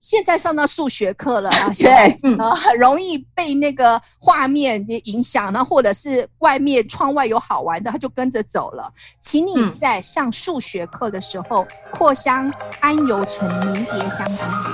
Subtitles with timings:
[0.00, 8.90] 现在上到数学课了啊， 小孩子呢很容易被那个画面影响，那或者是外面窗外有好玩的，他就跟着走了。
[9.20, 12.50] 请你在上数学课的时候，扩香
[12.80, 14.70] 安油醇迷迭香精油。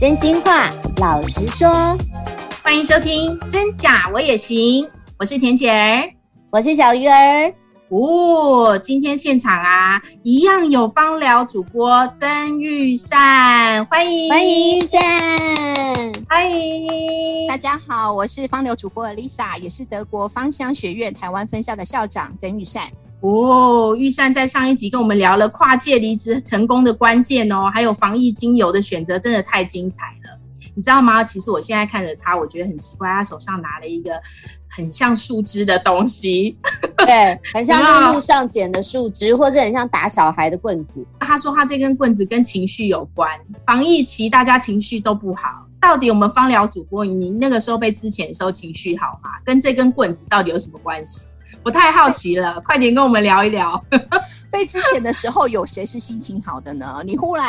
[0.00, 1.94] 真心话，老实说。
[2.70, 4.84] 欢迎收听《真假我也行》，
[5.18, 6.08] 我是田姐儿，
[6.50, 7.52] 我是小鱼儿。
[7.88, 15.00] 哦，今天现场啊，一样有芳疗主播曾玉善，欢迎，欢迎玉善，
[16.28, 22.84] 欢迎大家好，我是芳疗主播 Lisa，也是德国芳香学院台湾分校的校长曾玉善。
[23.22, 30.19] 哦，玉善在上一集跟我们聊了跨界离职成功的关键哦，还有防疫精油的选择，真的太精彩了。
[30.80, 31.22] 你知道吗？
[31.22, 34.18] 其实我现在看着他，我觉得很奇怪，他手上拿了一个
[34.66, 36.56] 很像树枝的东西，
[37.04, 41.06] 对，很像在路上捡的树枝，或者很像打小孩的棍子。
[41.18, 43.28] 他说他这根棍子跟情绪有关，
[43.66, 49.32] 防疫期大家情绪都不好，到底我们芳疗主播，你那个时候被资遣的时候情绪好吗？
[49.44, 51.26] 跟这根棍子到底有什么关系？
[51.62, 53.84] 我太好奇了，快点跟我们聊一聊。
[54.50, 57.02] 被之前的时候，有谁是心情好的呢？
[57.04, 57.46] 你忽然。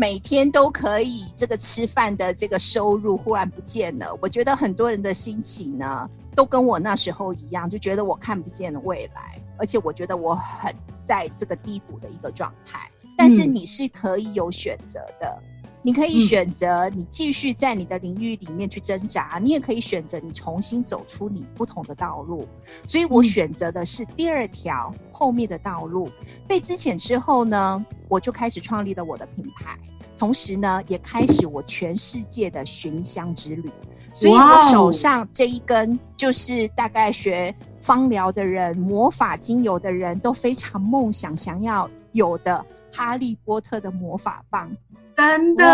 [0.00, 10.72] 每天都可以这个吃饭的这个收入忽然不见了，我觉得很多人的心情呢，都跟我那时候一样，就觉得我看不见未来，而且我觉得我很
[11.04, 12.88] 在这个低谷的一个状态。
[13.16, 15.42] 但是你是可以有选择的。
[15.88, 22.46] 你可以选择你继续在你的领域里面去挣扎，你也可以选择你重新走出你不同的道路。
[22.84, 26.10] 所以我选择的是第二条后面的道路。
[26.46, 29.78] 被资遣之后呢，我就开始创立了我的品牌，
[30.18, 33.72] 同时呢，也开始我全世界的寻香之旅。
[34.12, 44.70] 所以我手上这一根就是大概学芳疗的人、魔法精油的人都非常梦想想要有的哈利波特的魔法棒。
[45.18, 45.64] 真的，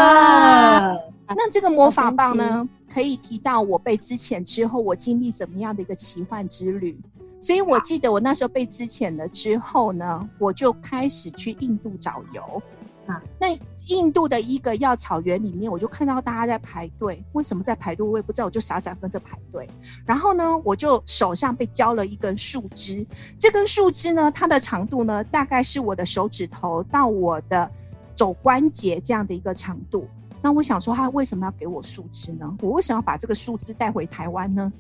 [1.29, 6.99] 那这个魔法棒呢，可以提到我被资遣之后，我经历怎么样的一个奇幻之旅。
[7.39, 12.63] 所以我记得我那时候被资遣了之后呢，我就开始去印度找油。
[13.07, 13.49] 啊，那
[13.91, 17.23] 印度的一个药草园里面，我就看到大家在排队。
[17.35, 18.07] 为什么在排队？
[18.07, 19.69] 我也不知道，我就傻傻跟着排队。
[20.07, 23.07] 然后呢，我就手上被浇了一根树枝，
[23.39, 27.71] 这根树枝呢，它的长度呢，大概是我的手指头到我的。
[28.15, 30.07] 肘关节这样的一个长度，
[30.41, 32.57] 那我想说，他为什么要给我树枝呢？
[32.61, 34.73] 我为什么要把这个树枝带回台湾呢？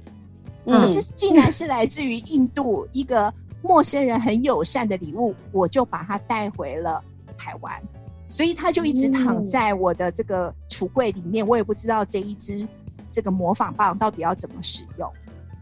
[0.67, 7.03] 嗯，可是竟然是来自于印度一个陌生人很友善的礼物，我就把它带回了
[7.37, 7.83] 台湾，
[8.29, 11.47] 所以它就一直躺在我的这个橱柜里面。
[11.47, 12.67] 我也不知道这一支
[13.11, 15.11] 这个魔法棒到底要怎么使用。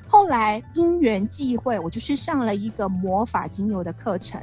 [0.06, 4.40] 后来因缘际会，我就去上了一个魔法精油的课程。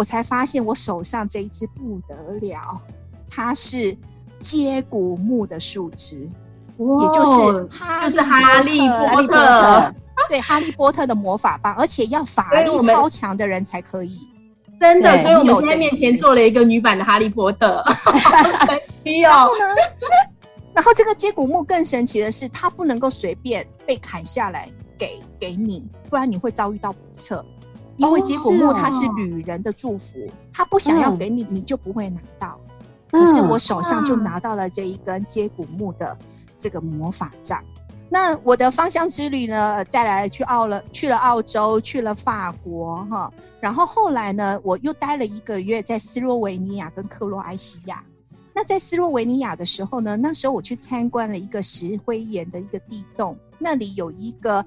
[0.00, 2.80] 我才发现我手上这一支不得了，
[3.28, 3.94] 它是
[4.38, 6.20] 接骨木的树枝，
[6.78, 9.94] 也就是哈就是哈利波特，
[10.26, 14.30] 对，哈利波特的魔法棒，而且要法力超强的人才可以。
[14.78, 17.84] 真的，所以我们在面前做了一个女版的哈利波特。
[19.22, 19.64] 然后呢，
[20.72, 27.44] 然后这个接骨木更神奇的是，它不能够随便被砍下来给给你，不然你会遭遇到不测。
[28.00, 32.58] 因为接骨木它是旅人的祝福，他不想要给你，你就不会拿到。
[33.10, 36.16] 可是我手上就拿到了这一根接骨木的
[36.58, 37.62] 这个魔法杖。
[38.08, 43.30] 那我的芳香之旅呢，再来去澳了，去了澳洲，去了法国，哈，
[43.60, 48.02] 然后后来呢，我又待了一个月在斯洛维尼亚跟克罗埃西亚。
[48.54, 54.64] 那在斯洛维尼亚的时候呢，那时候我去参观了一个石灰岩的一个地洞，那里有一个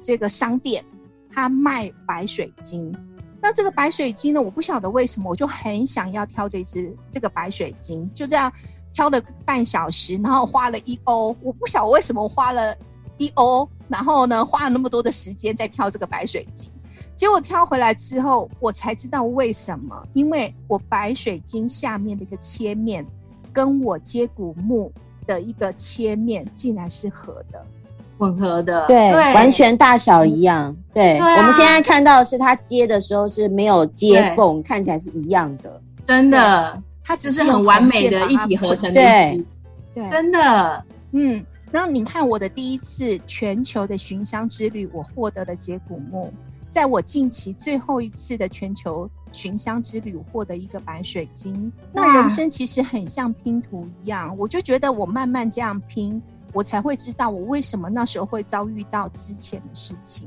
[0.00, 0.84] 这个商店。
[1.34, 2.94] 他卖白水晶，
[3.42, 8.52] 那这个白水晶呢，我不晓得为什么，我就很想要挑这只这个白水晶，就这样
[8.92, 12.76] 挑了半小时，然后花了一欧，我不晓得为什么花了
[13.18, 16.70] 一欧，然后呢，花了那么多的时间在挑这个白水晶，
[17.16, 23.04] 结果挑回来之后，我才知道为什么，因为我白水晶下面的一个切面，
[23.52, 24.92] 跟我接骨木
[25.26, 27.66] 的一个切面竟然是合的。
[28.16, 30.74] 混合的，对，对完全大小一样。
[30.92, 35.80] 对，我们现在看到的是它接的时候是没有接缝，看起来是一样的。
[36.00, 38.94] 真的，它只是很完美的一体合成的。
[38.94, 39.44] 对，
[39.92, 40.84] 对，真的。
[41.12, 46.32] 嗯，然后你看我的第一次全球的寻香之旅，我获得了接骨木，
[46.68, 51.72] 在我近期最后一次的全球寻香之旅，我获得一个白水晶。
[51.92, 56.22] 那人生其实很像拼图一样，我就觉得我慢慢这样拼。
[56.54, 60.26] 我才会知道我为什么那时候会遭遇到之前的事情。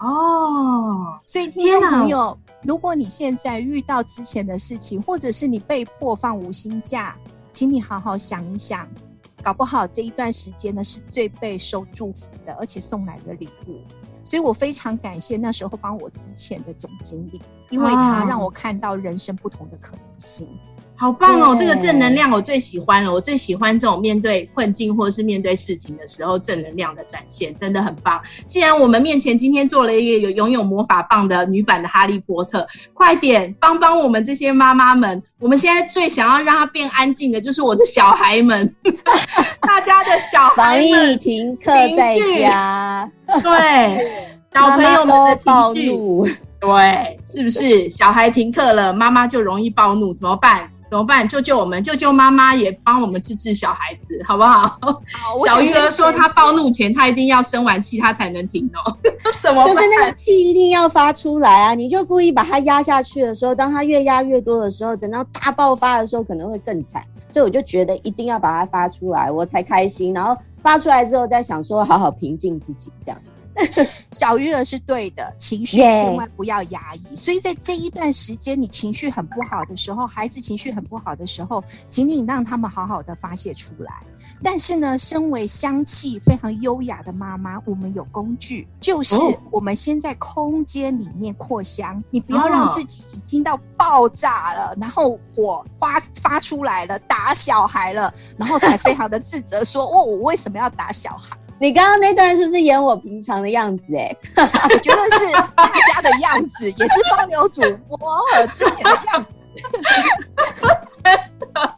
[0.00, 7.16] 哦，所以听众朋友，如果你现在遇到之前的事情，或者是你被迫放无薪假，
[7.52, 8.88] 请你好好想一想，
[9.42, 13.80] 搞不好这一段时间呢是最备受祝福的，而且送来的礼物。
[14.24, 20.48] 所以我非常感谢那时候帮我之前的总经理，因为他让我看到人生不同的可能性。
[20.98, 21.56] 好棒哦！
[21.56, 28.20] 这个正能量我最喜欢了，我最喜欢这种面对困境或者是面对事情的时候正能量的展现，真的很棒。
[28.44, 35.22] 既然我们面前今天做了一个有拥有魔法棒的女版的哈利波特，快点帮帮我们这些妈妈们！
[35.38, 38.74] 我们现在最想要让她变安静的就是我的小孩们，
[39.62, 43.08] 大家的小孩们防疫停课在家，
[43.40, 44.10] 对，
[44.52, 46.26] 小朋友们的暴怒，
[46.58, 47.88] 对，是不是？
[47.88, 50.68] 小孩停课了，妈妈就容易暴怒，怎么办？
[50.88, 51.28] 怎么办？
[51.28, 51.82] 救救我们！
[51.82, 54.66] 救救妈妈，也帮我们治治小孩子，好不好？
[54.80, 54.98] 好，
[55.46, 58.96] 小鱼儿说，他暴怒前，他一定要生完气，他才能停哦。
[59.38, 59.62] 怎么？
[59.64, 61.74] 就是那个气一定要发出来啊！
[61.74, 67.02] 你就故意把它压下去的时候，当它越压越多的时候，等到大爆发的时候，可能会更惨。
[67.30, 70.14] 所以我就觉得一定要把它发出来，我才开心。
[70.14, 73.20] 然后发出来之后，再想说好好平静自己，这样。
[74.12, 77.16] 小鱼儿是对的，情绪千万不要压抑。
[77.16, 84.02] 所以在这一段时间，你情绪很不好的时候，孩子情绪很不好的时候，请你让他们好好的发泄出来。
[84.42, 89.16] 但是呢，身为香气非常优雅的妈妈，我们有工具，就是
[89.50, 92.02] 我们先在空间里面扩香。
[92.10, 103.84] 你不要让自己已经到爆炸了，然后火花发出来了，打小孩了，然后才非常的自责说：“哦，我为什么要打小孩？”你刚刚那段是不是演我平常的样子？
[103.96, 104.16] 哎，
[104.70, 107.98] 我觉得是大家的样子， 也是放牛主播
[108.52, 109.26] 之前的样子。
[110.88, 111.02] 真
[111.52, 111.76] 的，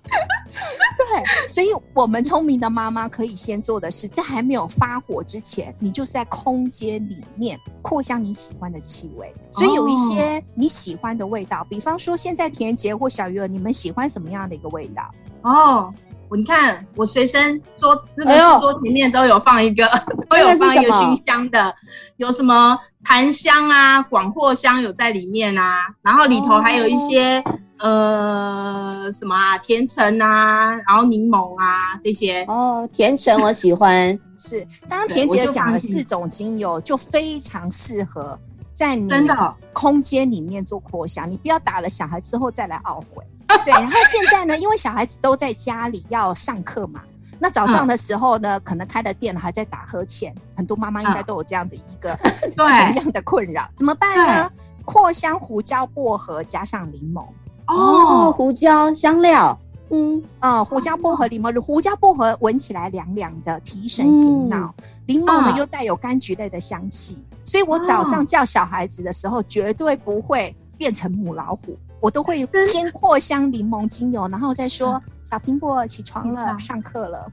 [0.99, 9.35] 对，所以我们聪明的妈妈可以先做的是，在还没有发火之前，你就是在空间里面扩香你喜欢的气味。
[9.51, 15.11] 所以有一些你喜欢的味道，比方说现在田杰或小鱼儿，你们喜欢什么样的一个味道？
[15.43, 15.95] 哦。
[16.37, 21.75] 你看，我随身桌那个书桌前面都有放一个，哎、都有放一个熏香的，
[22.17, 27.43] 有什么檀香啊、广藿香有在里面啊，然后里头还有一些、
[27.81, 32.45] 哦、呃什么啊甜橙啊，然后柠檬啊这些。
[32.49, 34.19] 哦，甜橙我喜欢。
[34.39, 38.39] 是，刚刚田姐讲了四种精油，就非常适合
[38.81, 39.55] 在你真的。
[39.73, 43.25] 空间里面做扩香，你不要打了小孩之后再来懊悔。
[43.65, 47.01] 对，然后现在呢，因为小孩子都在家里要上课嘛，
[47.39, 52.19] 那早上的时候呢，嗯、可能开了电脑还在打呵欠，很多妈妈应该都有这样的一个
[52.57, 54.51] 同样的困扰，怎么办呢？
[54.85, 57.25] 扩香胡椒薄荷加上柠檬。
[57.69, 59.57] 哦，胡椒香料，
[59.91, 60.23] 嗯。
[60.41, 64.75] 啊、嗯，胡椒薄荷柠檬，胡椒薄荷闻起来凉凉的，提神醒脑，
[65.07, 71.77] 柠、嗯、檬呢、嗯、又带有柑橘类的香气，所以我早上叫小孩子的时候，绝对不会变成母老虎。
[72.01, 77.29] 我都会先扩香柠檬精油，然后再说小苹果起床了，上课了，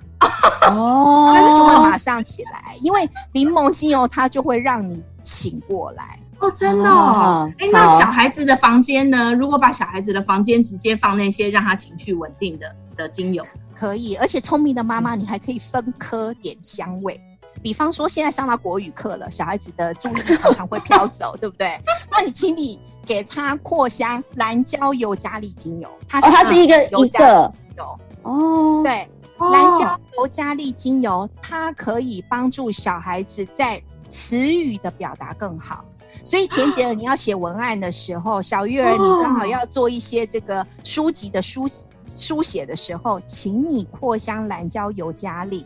[0.71, 7.47] 哦，他就会马上起来，因为柠檬精油它就会让你醒过来哦，真的哦。
[7.59, 9.35] 哎，那小孩子的房间呢？
[9.35, 13.43] 如果把小孩子的房间直接放那些让他情绪稳定的的精油，
[13.75, 14.15] 可以。
[14.15, 17.21] 而且聪明的妈妈，你还可以分颗点香味。
[17.61, 21.69] 比方说，现在上到国语课了，小孩子的注意力常常会飘走， 对不对？
[22.11, 29.09] 那你请你给他扩香蓝椒油加利精油，它是、哦、它是一个油加利精油哦，对，
[29.51, 35.83] 蓝椒油加利精油，它可以帮助小孩子在词语的表达更好。
[36.23, 41.65] 所以田姐儿，你要写文案的时候，小鱼儿你刚好要做一些这个书籍的书
[42.07, 45.65] 书写的时候，请你扩香蓝椒油加利。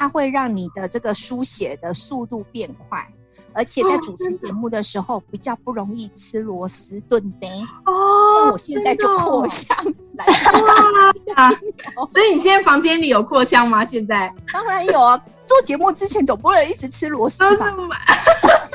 [0.00, 3.06] 它会让你的这个书写的速度变快，
[3.52, 7.46] 而且在主持节目的时候比较不容易吃螺丝炖的
[7.84, 7.92] 哦。
[8.46, 9.76] 那我现在就扩香
[10.16, 10.24] 来
[11.34, 11.50] 啊，
[12.08, 13.84] 所以你现在房间里有扩香吗？
[13.84, 17.70] 现在当然有啊，做节目之前总不能一直吃螺丝吧？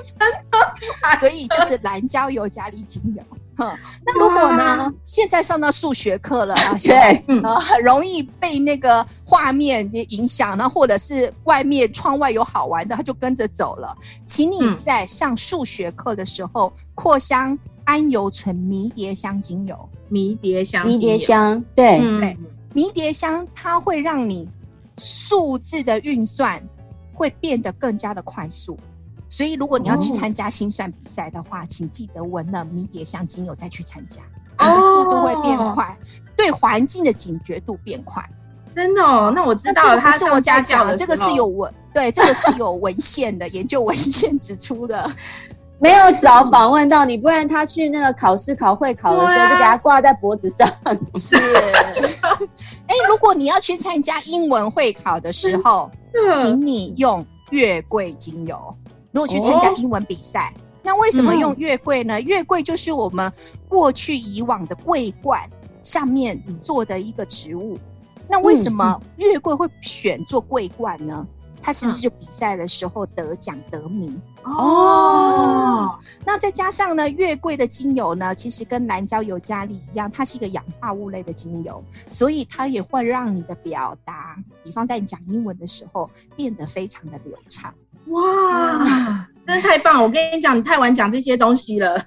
[1.19, 3.23] 所以就是蓝椒尤加利精油。
[3.57, 4.93] 哼，那如果呢？
[5.03, 13.95] 现在上到数学课了啊， 小孩子呢很容易被那个画面影响，那或者是外面窗外有好玩的，他就跟着走了。
[14.25, 19.89] 请你在上数学课的时候扩香安油醇迷迭香精油。
[20.09, 22.37] 迷迭香，迷迭香，对、嗯、对，
[22.73, 24.47] 迷迭香它会让你
[24.97, 26.61] 数字的运算
[27.13, 28.77] 会变得更加的快速。
[29.35, 34.21] 所以，如果你要去参加心算比赛的话，请记得闻了迷迭香精油再去参加，
[34.61, 35.97] 你的速度会变快，
[36.37, 38.23] 对环境的警觉度变快。
[38.73, 39.97] 真的哦，那我知道了。
[39.97, 45.11] 这个不是我家讲，的这个是有文，对，这个是有文献的，研究文献指出的。
[45.79, 50.65] 没有早访问到你，不然他去那个考试考会考的时候，就给他挂在脖子上。
[51.15, 51.35] 是。
[52.87, 55.91] 哎，如果你要去参加英文会考的时候，
[56.31, 58.73] 请你用月桂精油。
[59.15, 62.19] 如果去参加英文比赛，哦、那为什么用月桂呢？
[62.19, 63.31] 嗯、月桂就是我们
[63.69, 65.49] 过去以往的桂冠
[65.81, 67.79] 上面做的一个植物。
[68.27, 71.25] 那为什么月桂会选做桂冠呢？
[71.65, 74.21] 它是不是就比赛的时候得奖得名？
[74.43, 87.73] 哦，那再加上呢，月桂的精油呢，其实跟蓝胶尤加利一样，它是一个氧化物类的精油，所以它也会让你的表达，比方在你讲英文的时候，变得非常的流畅。
[88.09, 90.03] 哇，真的太棒了！
[90.03, 91.99] 我跟你讲，你太晚讲这些东西了。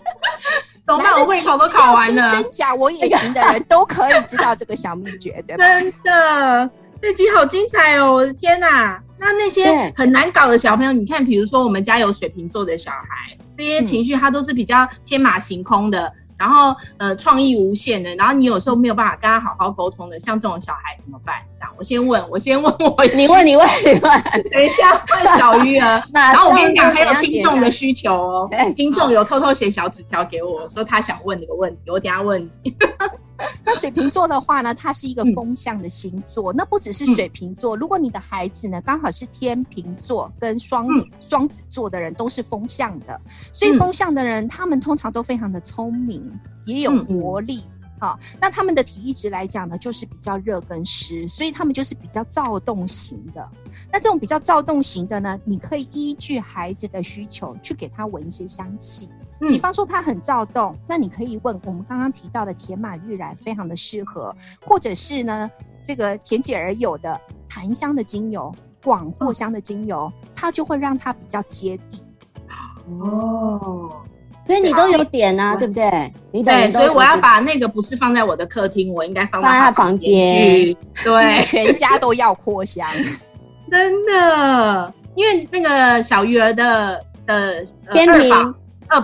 [0.86, 5.78] 等到我会考都考完了，真假我也行的人都可以知道这个小秘诀，对吧？
[5.78, 6.70] 真的。
[7.00, 8.12] 这集好精彩哦！
[8.12, 21.36] 我的天哪，那那些很难搞的小朋友，你看，比如说我们家有水瓶座的小孩，这些情绪他都是比较天马行空的，然后呃创意无限的，然后你有时候没有办法跟他好好沟通的，像这种小孩怎么办？
[21.56, 24.00] 这样，我先问，我先问我，你问，你问，你问，
[24.50, 32.74] 等一下问小鱼儿， 然后我跟你讲，还有听众的需求哦，听众有偷偷写小纸条给我说他想问你个问题，我等下问你。
[33.64, 36.52] 那水瓶座的话呢，它是一个风象的星座。
[36.52, 40.86] 嗯、那不只是水瓶座，如果你的孩子呢刚好是天秤座跟双
[41.20, 43.20] 双、嗯、子座的人，都是风象的。
[43.52, 46.22] 所以风象的人，嗯、他们通常都非常的聪明，
[46.64, 47.60] 也有活力。
[48.00, 53.48] 好、嗯哦，那他们的体液值来讲呢，就是比较热跟湿，所以他们就是比较躁动型的。
[53.92, 59.08] 那这种比较躁动型的呢，你可以依据孩子的需求去给他闻一些香气。
[59.40, 64.34] 比方说他很躁动，那你可以问我们刚刚提到的甜马玉兰，非常的适合，
[64.66, 65.48] 或者是呢
[65.82, 68.52] 这个甜姐儿有的檀香的精油、
[68.82, 72.02] 广藿香的精油，它就会让它比较接地。
[73.00, 73.88] 哦，
[74.46, 76.12] 所以你都有点啊，对不对？
[76.32, 80.74] 你对，所以我要把那个不是放在我的客厅，我应该放在他房间。
[81.04, 82.88] 对，全家都要扩香，
[83.70, 88.54] 真的，因为那个小鱼儿的的天平。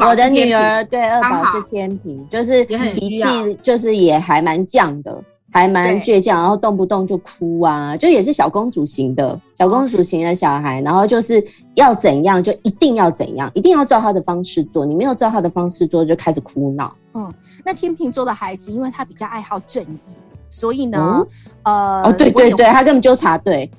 [0.01, 5.23] 我的女儿对二宝是天平，就是脾气就是也还蛮犟的，
[5.53, 16.95] 还蛮倔强，然后动不动就哭啊，就也是小公主型的小公主型的小孩，然后就是要怎样就一定要怎样，一定要照他的方式做，你没有照他的方式做就开始哭闹。
[17.15, 17.33] 嗯，
[17.65, 20.17] 那天秤座的孩子，因为他比较爱好正义，
[20.49, 21.25] 所以呢，
[21.63, 23.71] 嗯、呃，哦对对对，他根本纠察队，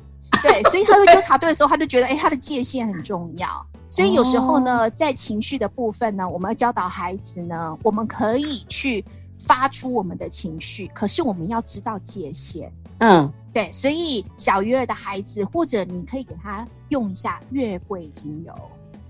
[0.41, 3.47] 对，所以他会纠察队的时候，他就觉得哎、欸，他的界限很重要。
[3.89, 9.06] 所以有时候呢，在情绪的部分呢，我们要教导孩子呢，我们可以去
[9.39, 12.72] 发出我们的情绪，可是我们要知道界限。
[13.00, 13.72] 嗯，对。
[13.72, 18.54] 所以小鱼儿的孩子，或者你可以给他用一下月桂精油。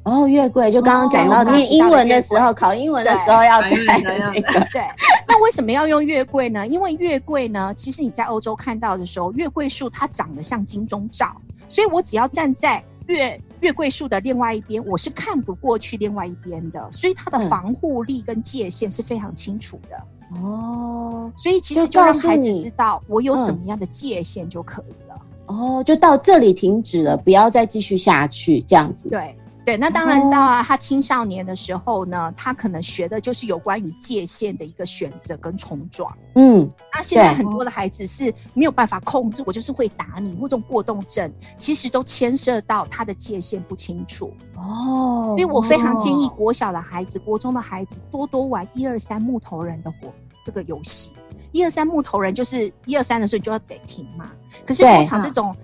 [0.04, 3.70] 哦，月桂就刚刚讲到念英文的时候，考英文的时候要带
[4.04, 4.60] 那个。
[4.72, 4.82] 对。
[5.28, 6.68] 那为什么要用月桂呢？
[6.68, 11.36] 因为月桂呢，其实你在欧洲看到的时候，月桂树它长得像金钟罩，
[11.68, 13.42] 所以我只要站在月。
[13.62, 19.98] 月桂树的另外一边，我是看不过去另外一边的，所以它的防护力跟界限是非常清楚的。
[20.42, 25.22] 哦，所以其实就让孩子知道我有什么样的界限就可以了。
[25.46, 29.08] 哦，就到这里停止了，不要再继续下去，这样子。
[29.10, 29.38] 对。
[29.66, 36.16] 对，那当然到啊，他青少年的时候呢，他可能学的就是有关于界限的一个选择跟冲撞。
[36.36, 44.32] 嗯，那现在很多的孩子是没有办法控制，我就是会打你，或这种过动症，其实都牵涉到他的界限不清楚。
[44.56, 51.12] 哦，所以我非常建议国小的孩子、国中的孩子多多玩一二三木头人的活这个游戏。
[51.52, 54.30] 一二三木头人就是一二三的时候你就要得停嘛。
[54.64, 55.56] 可是通常这种。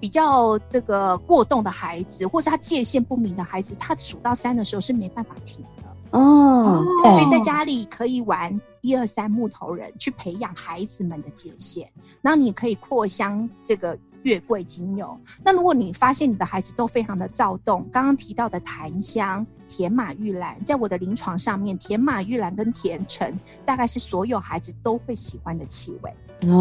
[0.00, 6.84] 比较这个过动的孩子，或是他界限不明的孩子，他数到三的时候是没办法停的哦。
[7.12, 11.88] 所以在家里可以玩一二三木头人，去培养孩子们的界限。
[12.22, 15.18] 然后你可以扩香这个月桂精油。
[15.44, 26.12] 那如果你发现你的孩子都非常的躁动，刚刚提到的檀香、甜马玉兰，在我的临床上面，甜马玉兰跟甜橙大概是所有孩子都会喜欢的气味。
[26.46, 26.52] 哦，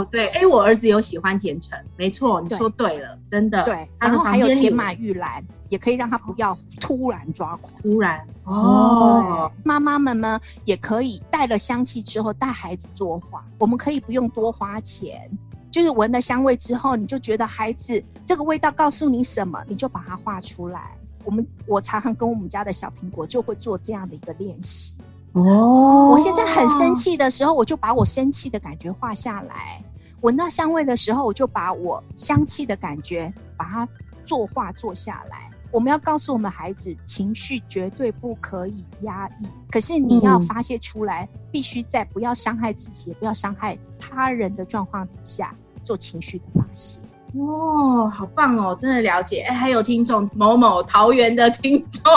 [0.00, 3.62] 哦，对，哎、欸，我儿子有喜欢甜橙，没错，你说对了，对真的。
[3.64, 7.74] 对，然后还有甜马玉兰，也可以让他不要突然抓狂。
[7.82, 15.30] 突然哦，妈妈们呢也可以带了香气之后带孩子作画，我们可以不用多花钱，
[15.70, 20.94] 就是闻了香味之后，你就觉得孩子这个味道告诉你什么，你就把它画出来。
[21.24, 24.94] 我们我常常跟我们家的小苹果就会做这样的一个练习。
[25.36, 29.84] 哦，我现在很生气的时候，我就把我生气的感觉画下来。
[30.22, 33.86] 闻到香味的时候，我就把我香气的感觉把它
[34.24, 35.50] 作画做下来。
[35.70, 46.98] 我们要告诉我们孩子，情绪绝对不可以压抑，可是你要发泄出来，嗯、必须在不要伤害自己，也不要伤害他人的状况底下做情绪的发泄。
[47.38, 49.42] 哦，好棒哦，真的了解。
[49.42, 52.10] 哎，还有听众某某桃园的听众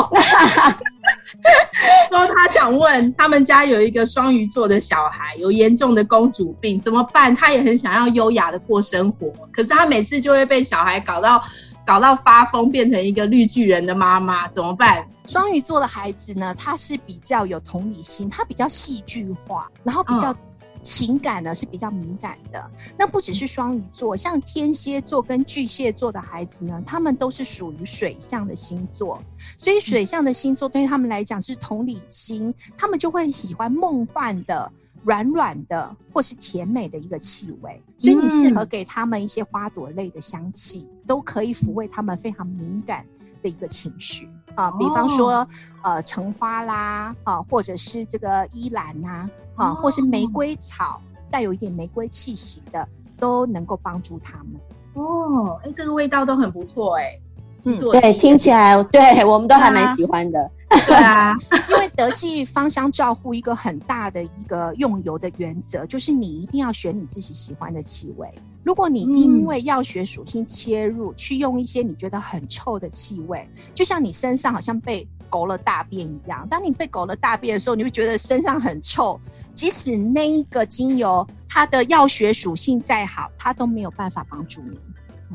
[2.10, 7.34] 说，他想问他们家有一个双鱼座的小孩，有严重的公主病，怎么办？
[7.36, 11.42] 他也很想要优雅的过生活，可是他每次就会被小孩搞到
[11.86, 15.06] 搞到发疯，变成一个绿巨人的妈妈，怎么办？
[15.26, 20.38] 双鱼座的孩子呢，他是比较有同理心，他比较戏剧化，然后比较、嗯。
[20.82, 29.22] 情感呢是比较敏感的，那不只是双鱼座，像天蝎座跟巨蟹座的孩子呢，他们都是属于水象的星座，
[29.58, 34.72] 所以水象的星座对于他们来讲是同理心，他们就会喜欢梦幻的、
[35.04, 43.06] 软软的或是甜美的一个气味，所以你适合给他们一些花朵类的香气，都可以抚慰他们非常敏感
[43.42, 45.48] 的一个情绪啊，比方说
[45.84, 49.30] 呃橙花啦啊，或者是这个依兰呐。
[49.56, 54.54] 啊，或是玫瑰草，带有一点玫瑰气息的，都能够帮助他们。
[54.94, 57.20] 哦，哎、欸，这个味道都很不错，哎。
[57.64, 60.52] 嗯，对，听起来，对我们都还蛮喜欢的。
[60.88, 61.36] 对啊，
[61.70, 68.30] 因为德系芳香照护一个很大的一个用油的原则，就是你一定要选你自己喜欢的气味。
[68.64, 75.08] 如果你因为药学属性切入，去用一些你觉得很臭的气味，就像你身上好像被。
[75.32, 79.22] 狗了大便一样，当你被狗了大便的时候，你会觉得身上很臭。
[79.54, 84.80] 即使那一个精油它的药学属性再好，它都没有办法帮助你。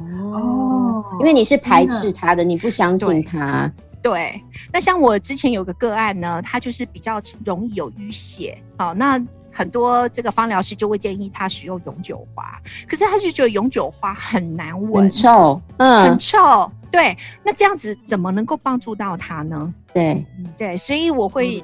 [0.03, 0.84] 哦，
[1.21, 3.73] 因为你是排斥它的，你不相信它。
[4.03, 4.41] 对，
[4.73, 8.57] 那像我之前有个个案呢，他就是比较容易有淤血。
[8.77, 9.23] 好，那。
[9.57, 16.69] 很多这个芳疗师就会建议他使用永久花，可是他就觉得永久花很难闻，很臭，嗯，很臭。
[16.91, 19.73] 对，那这样子怎么能够帮助到他呢？
[19.93, 21.63] 对，对，所以我会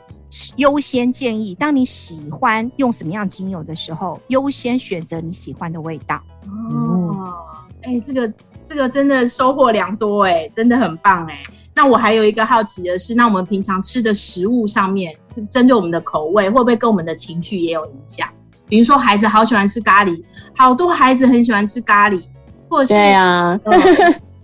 [0.54, 6.22] 优先建议，当你喜欢用什么样精油的时候，优先选择你喜欢的味道。
[6.46, 7.34] 哦，
[7.82, 8.32] 哎、欸，这个
[8.64, 11.38] 这个真的收获良多，哎，真的很棒，哎。
[11.74, 15.14] 那我还有一个好奇的是，那我们平常吃的食物上面，
[15.48, 18.28] 针对我们的口味，会不会跟我们的情绪也有影响？
[18.68, 20.22] 比如说，孩子好喜欢吃咖喱，
[20.54, 22.22] 好多孩子很喜欢吃咖喱，
[22.68, 23.58] 或者是对啊。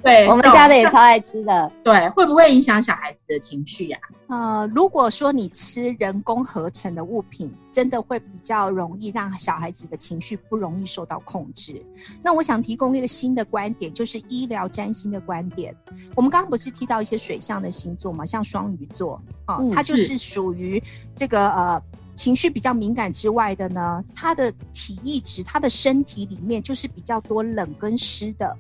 [0.06, 1.72] 对，我们家的也超爱吃的。
[1.82, 4.60] 对，会不会影响小孩子的情绪呀、啊？
[4.60, 11.84] 呃，如果说你吃人工合成的物品，真的会比较容易让小孩子的情绪不容易受到控制。
[12.22, 15.74] 那我想提供一个新的观点，就是医疗占星的观点。
[16.14, 18.24] 我们刚刚不是提到一些水象的星座嘛？
[18.24, 20.80] 像双鱼座啊，它就是属于
[21.12, 21.82] 这个呃
[22.14, 28.56] 情绪比较敏感之外的呢，它的体液质，它的身体里面就是比较多冷跟湿的。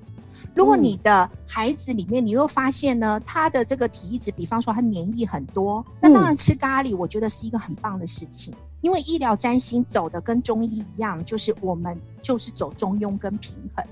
[0.56, 8.54] 如果你的孩子里面，你又发现呢，他的这个体液质，比方说他黏液很多，那当然吃咖喱，我觉得是一个很棒的事情。
[8.82, 13.84] 因为医疗占星走的跟中医一样，就是我们就是走中庸跟平衡。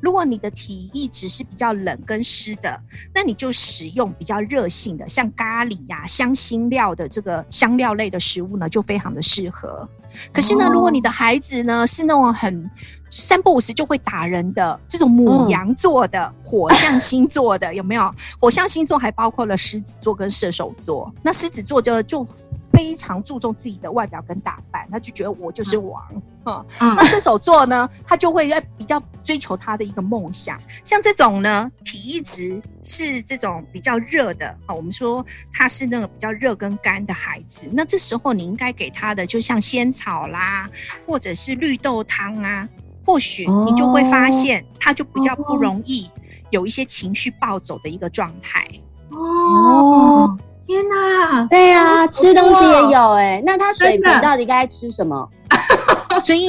[0.00, 2.78] 如果你的体液质是比较冷跟湿的，
[3.14, 9.88] 那你就使用比较热性的，像咖喱呀、啊、香辛料的这个香料类的食物呢，就非常的适合。
[10.32, 12.70] 可是呢，如果你的孩子呢是那种很
[13.12, 18.12] 三不五时就会打人的这种母羊座的火象星座的，有没有？
[18.40, 21.12] 火象星座还包括了狮子座跟射手座。
[21.22, 22.26] 那狮子座就就
[22.72, 26.02] 非常注重自己的外表跟打扮，他就觉得我就是王。
[26.44, 28.48] 嗯，那射手座呢，他就会
[28.78, 30.58] 比较追求他的一个梦想。
[30.82, 37.70] 像这种呢，体液质是这种比较热的啊，我们说他是那个比较热跟干的孩子。
[37.74, 40.68] 那这时候你应该给他的，就像仙草啦，
[41.06, 42.68] 或者是绿豆汤啊，
[43.04, 46.10] 或许你就会发现，他就比较不容易
[46.50, 48.66] 有一些情绪暴走的一个状态。
[49.10, 50.36] 哦，
[50.66, 51.46] 天哪！
[51.50, 53.42] 对呀，吃东西也有哎。
[53.44, 55.28] 那他水平到底该吃什么？
[56.24, 56.48] 所以，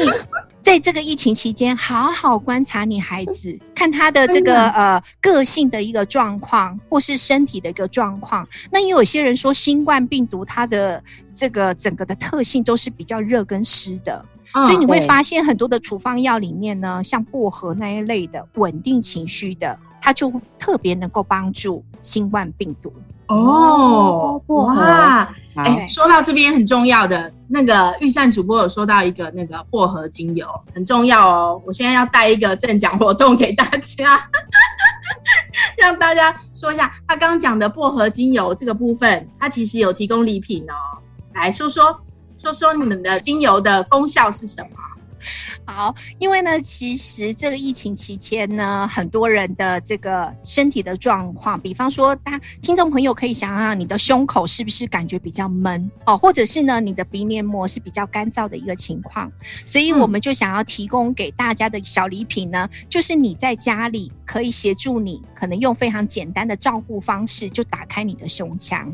[0.62, 8.48] 在这个疫情期间，好好观察你孩子，看他的这个呃个性的一个状况，或是身体的一个状况。
[8.72, 11.02] 那也有些人说，新冠病毒它的
[11.34, 14.24] 这个整个的特性都是比较热跟湿的，
[14.62, 22.94] 所以你会发现很多的处方药里面呢，像薄荷那一类的稳定情绪的，它就特别能够帮助新冠病毒。
[23.28, 24.84] 哦，薄荷！
[25.56, 34.22] 哎，说到这边很重要的那个御膳主播有说到一个那个薄荷精油很重要哦，我现在要带一个赠奖活动给大家，
[35.80, 40.76] 让大家说一下他刚刚讲的薄荷精油这个部分，他其实有提供礼品哦，
[41.34, 41.98] 来说说
[42.38, 44.70] 说说你们的精油的功效是什么？
[45.66, 59.32] 好，因为呢，其实这个疫情期间呢，很多人的这个身体的状况，比方说，大听众朋友可以想想，你的胸口是不是感觉比较闷哦，或者是呢，你的鼻黏膜是比较干燥的一个情况，
[59.66, 68.94] 所以我们就想要提供给大家的小礼品呢，嗯、就是你在家里可以协助你，可能用非常简单的照护方式，就打开你的胸腔。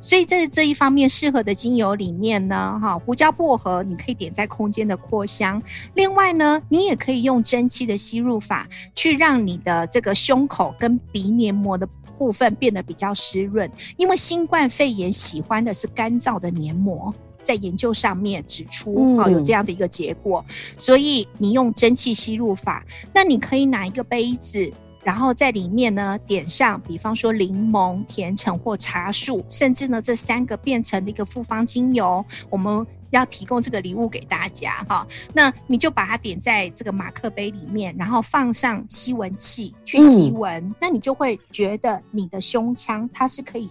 [0.00, 5.62] 所以在这一方面适合的精油里面呢，哈，胡椒薄荷你可以点在空间的扩香。
[5.94, 11.86] 另外呢，你也可以用蒸汽的吸入法，去让你的这个胸口跟鼻黏膜的
[12.18, 13.70] 部分变得比较湿润。
[13.96, 20.44] 因为新冠肺炎喜欢的是干燥的黏膜，在研究上面指出，啊，有这样的一个结果。
[20.76, 24.72] 所以你用蒸汽吸入法，那你可以拿一个杯子。
[25.02, 35.06] 然后在里面呢，点上，比方说柠檬、甜橙或茶树，甚至呢这三个变成了一个复方精油，我们要提供这个礼物给大家哈。
[35.34, 43.68] 那你就把它点在这个马克杯里面，然后放上吸闻器去吸闻，嗯、那你就会觉得你的胸腔它是可以。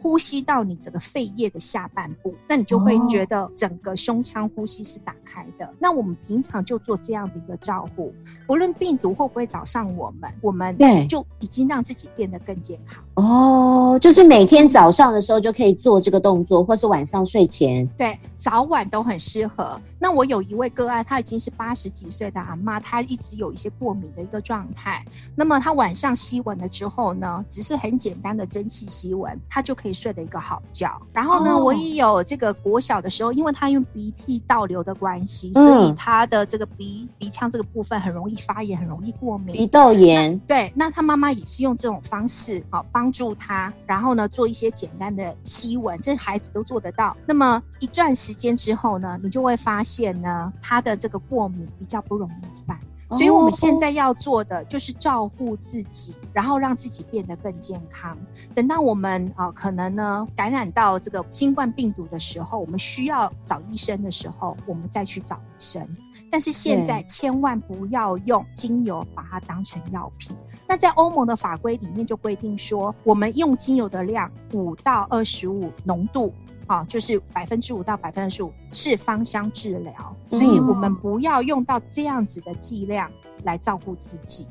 [0.00, 5.66] 呼吸到你整个肺叶的下半部，那你就会觉得整个胸腔呼吸是打开的。
[5.66, 8.14] 哦、那我们平常就做这样的一个照顾，
[8.46, 10.76] 不论病毒会不会找上我们，我们
[11.08, 13.02] 就已经让自己变得更健康。
[13.18, 19.78] 哦，就是每天早上的时候就可以做这个动作，或是晚上睡前，对，早晚都很适合。
[20.00, 25.04] 那我有一位个案，他已经是八十几岁的阿妈，她一直有一些过敏的一个状态。
[25.34, 29.98] 那么她晚上吸闻了之后呢，只是很简单的蒸汽吸闻，她就可以。
[29.98, 40.38] 睡了一个好觉，然后呢，我也有这个国小的时候，因为他用鼻涕倒流的关系，所以他的这个鼻鼻腔这个部分很容易发炎，很容易过敏，鼻窦炎。
[40.46, 47.16] 对，那他妈妈也是用这种方式好帮助他，然后呢，做一些简单的吸闻，这孩子都做得到。
[47.26, 52.78] 那么一段时间之后呢，你就会发现呢，他的这个过敏比较不容易犯。
[53.12, 58.14] 所以我们现在要做的就是照顾自己，然后让自己变得更健康。
[58.54, 65.88] 等到我们啊，可能呢感染到这个新冠病毒的时候，我们需要找医生的时候，我们再去找医生。
[66.30, 70.36] 但是现在千万不要用精油把它当成药品。
[70.66, 76.32] 那在欧盟的法规里面就规定说，我们用精油的量五到二十五浓度。
[76.66, 83.10] 啊，就是百分之五到百分之十五是芳香治疗，所以我们不要用到这样子的剂量
[83.44, 84.46] 来照顾自己。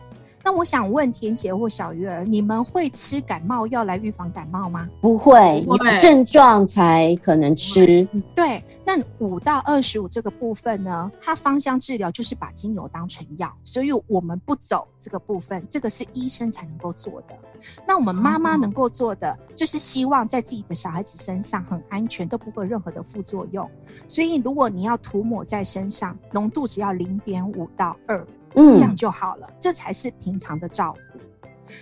[0.48, 4.88] 那我想问田姐或小鱼儿，你们会吃感冒药来预防感冒吗？
[5.02, 8.08] 不会，有症状才可能吃。
[8.34, 17.36] 对，那五到二十五这个部分呢，它芳香治疗就是把精油当成药，所以我们不走这个部分，这个是医生才能够做的。
[17.86, 23.70] 那我们妈妈能够做的，就是希望在自己的小孩子身上很安全，都不会有任何的副作用。
[24.08, 28.26] 所以如果你要涂抹在身上，浓度只要零点五到二。
[28.58, 31.20] 嗯，这样就好了，这才是平常的照顾。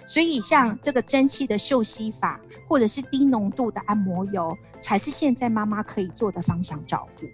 [0.05, 7.25] 所以像这个蒸汽的嗅吸法，或者是低浓度的按摩油，才是现在妈妈可以做的方向照顾。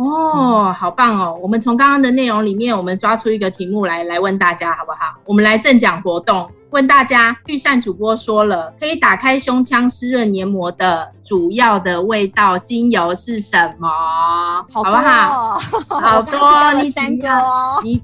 [0.00, 1.38] 哦，好棒哦！
[1.42, 5.18] 我们从刚刚的内容里面，我们抓出一个题目来来问大家，好不好？
[5.24, 6.48] 我们来正讲活动。
[6.70, 13.88] 问大家，御膳主播说了，可以打开胸腔湿润黏膜的主要的味道精油是什么？
[14.72, 15.58] 好不好？
[16.00, 18.00] 好多，你三个哦，你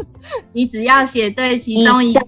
[0.53, 2.21] 你只要写对其中一个，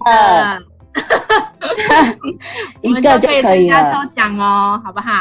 [2.81, 3.91] 一个 就可以了。
[3.91, 5.11] 抽奖哦，好不好？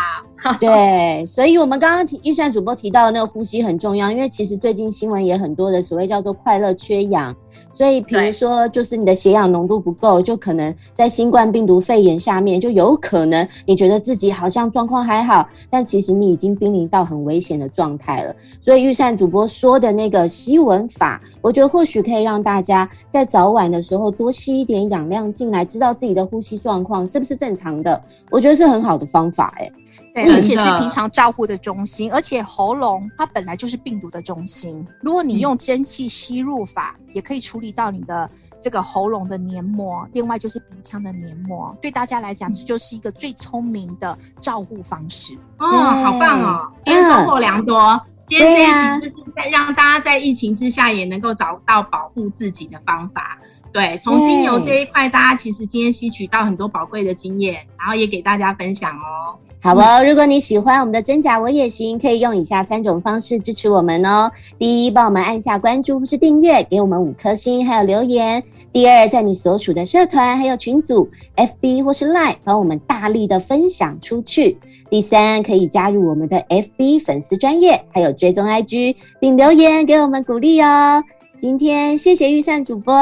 [0.60, 7.34] 对，所以我们刚刚提预算主播提到的那个呼吸很重要，因为其实最近新闻也很多的所谓叫做快乐缺氧。
[7.72, 18.34] 所以，比如说，就是你的血氧浓度不够，就可能在新冠病毒肺炎下面，就有可能你觉得自己好像状况还好，但其实你已经濒临到很危险的状态了。
[18.60, 28.00] 所以，预算主播说的那个吸闻法，我觉得或许可以让大家在早晚的时候多吸一点氧量进来，知道自己的呼吸状况是不是正常的。
[28.30, 29.72] 我觉得是很好的方法，欸，哎，
[30.14, 34.84] 而且是平常照护的中心，而且喉咙它本来就是病毒的中心。
[35.02, 37.66] 如果你用蒸汽吸入法，也可以处理。
[37.76, 45.34] 到你的这个喉咙的黏膜，另外就是鼻腔的黏膜，对大家来讲，这就是一个最聪明的照护方式。
[45.58, 46.72] 哦，好棒哦！
[46.82, 47.78] 今天收获良多。
[47.78, 53.38] 嗯、今天这一集就是在让大家在疫情之下也能够找到保护自己的方法。
[53.72, 59.36] 对，从精油这一块，大家其实今天吸取到很多宝贵的经验，然后也给大家分享哦。
[59.66, 64.30] 好哦，如果你喜欢我们的真假我也行，可以用以下三种方式支持我们哦。
[64.60, 68.44] 第一，帮我们按下关注或是订阅，给我们五颗星，还有留言。
[68.72, 74.56] 第二，在你所属的社团还有群组，FB 或是 Line，帮我们大力的分享出去。
[74.88, 81.02] 第三，可以加入我们的 FB 粉丝专业，还有追踪 IG，并留言给我们鼓励哦。
[81.38, 82.94] 今天谢谢钰善主播，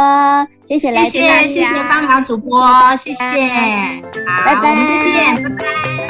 [0.64, 2.58] 谢谢来宾，谢谢芳疗主播，
[2.96, 6.03] 谢谢，好，拜拜，我们再见，拜拜。